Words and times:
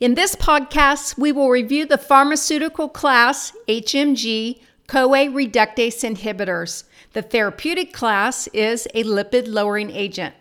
In 0.00 0.14
this 0.14 0.34
podcast, 0.34 1.18
we 1.18 1.30
will 1.30 1.50
review 1.50 1.84
the 1.84 1.98
pharmaceutical 1.98 2.88
class 2.88 3.52
HMG 3.68 4.58
CoA 4.86 5.26
reductase 5.26 6.02
inhibitors. 6.02 6.84
The 7.12 7.20
therapeutic 7.20 7.92
class 7.92 8.46
is 8.54 8.88
a 8.94 9.04
lipid 9.04 9.44
lowering 9.46 9.90
agent. 9.90 10.34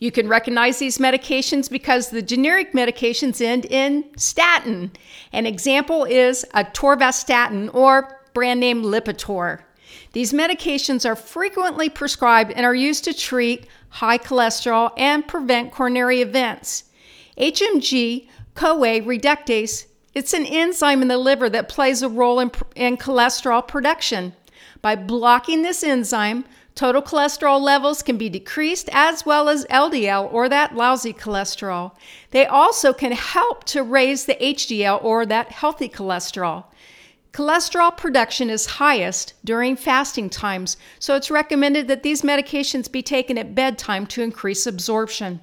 You 0.00 0.10
can 0.10 0.26
recognize 0.26 0.78
these 0.78 0.98
medications 0.98 1.70
because 1.70 2.10
the 2.10 2.20
generic 2.20 2.72
medications 2.72 3.40
end 3.40 3.66
in 3.66 4.06
statin. 4.16 4.90
An 5.32 5.46
example 5.46 6.02
is 6.02 6.44
atorvastatin 6.52 7.72
or 7.72 8.20
brand 8.34 8.58
name 8.58 8.82
Lipitor. 8.82 9.60
These 10.14 10.32
medications 10.32 11.08
are 11.08 11.14
frequently 11.14 11.88
prescribed 11.88 12.50
and 12.50 12.66
are 12.66 12.74
used 12.74 13.04
to 13.04 13.14
treat 13.14 13.68
high 13.88 14.18
cholesterol 14.18 14.90
and 14.96 15.28
prevent 15.28 15.70
coronary 15.70 16.22
events. 16.22 16.82
HMG 17.38 18.26
CoA 18.56 19.02
reductase 19.02 19.86
it's 20.16 20.32
an 20.32 20.46
enzyme 20.46 21.02
in 21.02 21.08
the 21.08 21.18
liver 21.18 21.50
that 21.50 21.68
plays 21.68 22.00
a 22.00 22.08
role 22.08 22.40
in, 22.40 22.50
in 22.74 22.96
cholesterol 22.96 23.68
production. 23.68 24.32
By 24.80 24.96
blocking 24.96 25.60
this 25.60 25.84
enzyme, 25.84 26.46
total 26.74 27.02
cholesterol 27.02 27.60
levels 27.60 28.02
can 28.02 28.16
be 28.16 28.30
decreased 28.30 28.88
as 28.94 29.26
well 29.26 29.50
as 29.50 29.66
LDL 29.66 30.32
or 30.32 30.48
that 30.48 30.74
lousy 30.74 31.12
cholesterol. 31.12 31.94
They 32.30 32.46
also 32.46 32.94
can 32.94 33.12
help 33.12 33.64
to 33.64 33.82
raise 33.82 34.24
the 34.24 34.36
HDL 34.40 35.04
or 35.04 35.26
that 35.26 35.52
healthy 35.52 35.90
cholesterol. 35.90 36.64
Cholesterol 37.34 37.94
production 37.94 38.48
is 38.48 38.64
highest 38.64 39.34
during 39.44 39.76
fasting 39.76 40.30
times, 40.30 40.78
so 40.98 41.14
it's 41.14 41.30
recommended 41.30 41.88
that 41.88 42.02
these 42.02 42.22
medications 42.22 42.90
be 42.90 43.02
taken 43.02 43.36
at 43.36 43.54
bedtime 43.54 44.06
to 44.06 44.22
increase 44.22 44.66
absorption. 44.66 45.42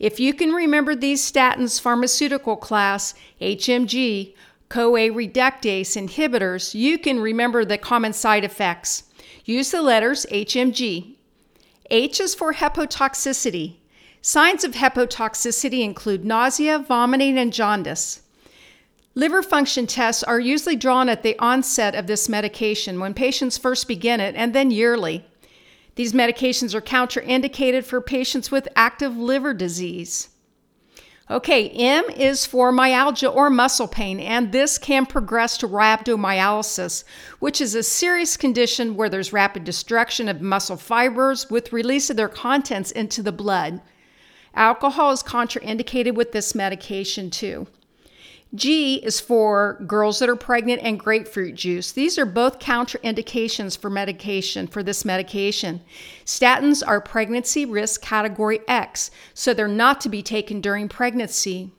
If 0.00 0.18
you 0.18 0.32
can 0.32 0.52
remember 0.52 0.96
these 0.96 1.20
statins 1.20 1.78
pharmaceutical 1.78 2.56
class, 2.56 3.12
HMG, 3.38 4.34
CoA 4.70 5.10
reductase 5.10 5.94
inhibitors, 5.94 6.74
you 6.74 6.98
can 6.98 7.20
remember 7.20 7.66
the 7.66 7.76
common 7.76 8.14
side 8.14 8.42
effects. 8.42 9.04
Use 9.44 9.70
the 9.70 9.82
letters 9.82 10.24
HMG. 10.32 11.16
H 11.90 12.18
is 12.18 12.34
for 12.34 12.54
hepatotoxicity. 12.54 13.76
Signs 14.22 14.64
of 14.64 14.72
hepatotoxicity 14.72 15.84
include 15.84 16.24
nausea, 16.24 16.78
vomiting, 16.78 17.36
and 17.36 17.52
jaundice. 17.52 18.22
Liver 19.14 19.42
function 19.42 19.86
tests 19.86 20.22
are 20.22 20.40
usually 20.40 20.76
drawn 20.76 21.10
at 21.10 21.22
the 21.22 21.38
onset 21.38 21.94
of 21.94 22.06
this 22.06 22.26
medication 22.26 23.00
when 23.00 23.12
patients 23.12 23.58
first 23.58 23.86
begin 23.86 24.20
it 24.20 24.34
and 24.34 24.54
then 24.54 24.70
yearly. 24.70 25.26
These 26.00 26.14
medications 26.14 26.72
are 26.72 26.80
contraindicated 26.80 27.84
for 27.84 28.00
patients 28.00 28.50
with 28.50 28.70
active 28.74 29.18
liver 29.18 29.52
disease. 29.52 30.30
Okay, 31.30 31.68
M 31.68 32.08
is 32.08 32.46
for 32.46 32.72
myalgia 32.72 33.28
or 33.28 33.50
muscle 33.50 33.86
pain, 33.86 34.18
and 34.18 34.50
this 34.50 34.78
can 34.78 35.04
progress 35.04 35.58
to 35.58 35.68
rhabdomyolysis, 35.68 37.04
which 37.38 37.60
is 37.60 37.74
a 37.74 37.82
serious 37.82 38.38
condition 38.38 38.96
where 38.96 39.10
there's 39.10 39.34
rapid 39.34 39.64
destruction 39.64 40.26
of 40.30 40.40
muscle 40.40 40.78
fibers 40.78 41.50
with 41.50 41.70
release 41.70 42.08
of 42.08 42.16
their 42.16 42.30
contents 42.30 42.90
into 42.90 43.22
the 43.22 43.30
blood. 43.30 43.82
Alcohol 44.54 45.12
is 45.12 45.22
contraindicated 45.22 46.14
with 46.14 46.32
this 46.32 46.54
medication 46.54 47.28
too. 47.28 47.66
G 48.52 48.96
is 48.96 49.20
for 49.20 49.80
girls 49.86 50.18
that 50.18 50.28
are 50.28 50.34
pregnant 50.34 50.82
and 50.82 50.98
grapefruit 50.98 51.54
juice. 51.54 51.92
These 51.92 52.18
are 52.18 52.26
both 52.26 52.58
contraindications 52.58 53.78
for 53.78 53.88
medication 53.88 54.66
for 54.66 54.82
this 54.82 55.04
medication. 55.04 55.82
Statins 56.24 56.82
are 56.84 57.00
pregnancy 57.00 57.64
risk 57.64 58.02
category 58.02 58.60
X, 58.66 59.12
so 59.34 59.54
they're 59.54 59.68
not 59.68 60.00
to 60.00 60.08
be 60.08 60.22
taken 60.22 60.60
during 60.60 60.88
pregnancy. 60.88 61.70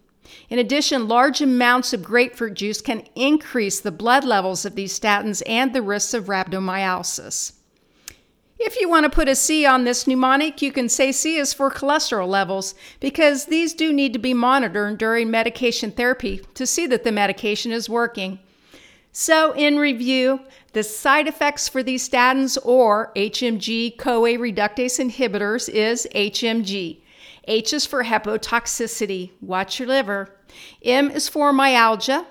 In 0.50 0.60
addition, 0.60 1.10
large 1.10 1.42
amounts 1.42 1.92
of 1.92 2.04
grapefruit 2.04 2.54
juice 2.54 2.80
can 2.80 3.06
increase 3.16 3.82
the 3.82 3.92
blood 3.92 4.24
levels 4.24 4.64
of 4.64 4.76
these 4.76 4.98
statins 4.98 5.44
and 5.46 5.74
the 5.74 5.82
risks 5.82 6.14
of 6.14 6.26
rhabdomyolysis. 6.26 7.52
If 8.64 8.80
you 8.80 8.88
want 8.88 9.06
to 9.06 9.10
put 9.10 9.28
a 9.28 9.36
C 9.36 9.66
on 9.66 9.86
this 9.86 10.06
mnemonic, 10.06 10.62
you 10.62 10.72
can 10.72 10.88
say 10.88 11.12
C 11.12 11.38
is 11.38 11.52
for 11.52 11.72
cholesterol 11.72 12.28
levels 12.28 12.76
because 13.00 13.46
these 13.46 13.74
do 13.74 13.92
need 13.92 14.14
to 14.14 14.20
be 14.20 14.36
monitored 14.36 15.00
during 15.00 15.32
medication 15.32 15.90
therapy 15.90 16.42
to 16.54 16.68
see 16.68 16.86
that 16.86 17.04
the 17.04 17.12
medication 17.12 17.72
is 17.72 17.90
working. 17.90 18.38
So, 19.12 19.52
in 19.54 19.78
review, 19.78 20.42
the 20.74 20.84
side 20.84 21.28
effects 21.28 21.68
for 21.68 21.82
these 21.82 22.08
statins 22.08 22.56
or 22.64 23.12
HMG 23.16 23.98
CoA 23.98 24.38
reductase 24.38 25.00
inhibitors 25.00 25.68
is 25.68 26.08
HMG. 26.14 27.02
H 27.46 27.74
is 27.74 27.88
for 27.88 28.04
hepatotoxicity, 28.04 29.32
watch 29.42 29.80
your 29.80 29.88
liver. 29.88 30.30
M 30.84 31.10
is 31.10 31.28
for 31.28 31.52
myalgia, 31.52 32.28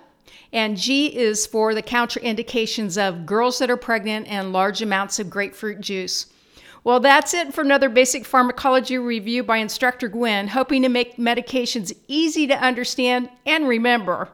and 0.52 0.76
G 0.76 1.06
is 1.06 1.46
for 1.46 1.74
the 1.74 1.82
contraindications 1.82 2.96
of 2.96 3.26
girls 3.26 3.58
that 3.58 3.70
are 3.70 3.76
pregnant 3.76 4.26
and 4.28 4.52
large 4.52 4.82
amounts 4.82 5.18
of 5.18 5.30
grapefruit 5.30 5.80
juice. 5.80 6.26
Well, 6.82 7.00
that's 7.00 7.34
it 7.34 7.52
for 7.52 7.60
another 7.60 7.88
basic 7.88 8.24
pharmacology 8.24 8.96
review 8.96 9.42
by 9.42 9.58
Instructor 9.58 10.08
Gwen, 10.08 10.48
hoping 10.48 10.82
to 10.82 10.88
make 10.88 11.18
medications 11.18 11.92
easy 12.08 12.46
to 12.46 12.58
understand 12.58 13.28
and 13.44 13.68
remember. 13.68 14.30